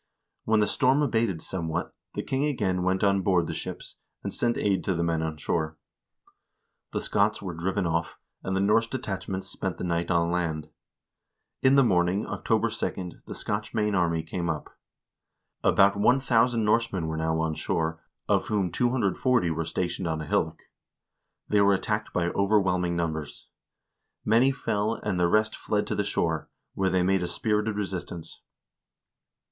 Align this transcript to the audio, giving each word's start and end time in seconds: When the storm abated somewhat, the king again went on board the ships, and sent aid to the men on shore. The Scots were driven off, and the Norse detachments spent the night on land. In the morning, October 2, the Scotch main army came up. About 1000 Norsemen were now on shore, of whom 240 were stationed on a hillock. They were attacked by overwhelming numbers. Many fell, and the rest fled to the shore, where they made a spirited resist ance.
When 0.45 0.61
the 0.61 0.65
storm 0.65 1.03
abated 1.03 1.43
somewhat, 1.43 1.93
the 2.15 2.23
king 2.23 2.43
again 2.43 2.81
went 2.81 3.03
on 3.03 3.21
board 3.21 3.45
the 3.45 3.53
ships, 3.53 3.97
and 4.23 4.33
sent 4.33 4.57
aid 4.57 4.83
to 4.85 4.95
the 4.95 5.03
men 5.03 5.21
on 5.21 5.37
shore. 5.37 5.77
The 6.91 6.99
Scots 7.01 7.39
were 7.39 7.53
driven 7.53 7.85
off, 7.85 8.17
and 8.41 8.55
the 8.55 8.61
Norse 8.61 8.87
detachments 8.87 9.45
spent 9.45 9.77
the 9.77 9.83
night 9.83 10.09
on 10.09 10.31
land. 10.31 10.69
In 11.61 11.75
the 11.75 11.83
morning, 11.83 12.25
October 12.25 12.71
2, 12.71 13.19
the 13.27 13.35
Scotch 13.35 13.75
main 13.75 13.93
army 13.93 14.23
came 14.23 14.49
up. 14.49 14.75
About 15.63 15.95
1000 15.95 16.65
Norsemen 16.65 17.05
were 17.05 17.15
now 17.15 17.39
on 17.39 17.53
shore, 17.53 18.01
of 18.27 18.47
whom 18.47 18.71
240 18.71 19.51
were 19.51 19.63
stationed 19.63 20.07
on 20.07 20.19
a 20.19 20.25
hillock. 20.25 20.63
They 21.47 21.61
were 21.61 21.75
attacked 21.75 22.11
by 22.11 22.29
overwhelming 22.29 22.95
numbers. 22.95 23.49
Many 24.25 24.49
fell, 24.49 24.95
and 24.95 25.19
the 25.19 25.27
rest 25.27 25.55
fled 25.55 25.85
to 25.85 25.93
the 25.95 26.03
shore, 26.03 26.49
where 26.73 26.89
they 26.89 27.03
made 27.03 27.21
a 27.21 27.27
spirited 27.27 27.75
resist 27.75 28.11
ance. 28.11 28.41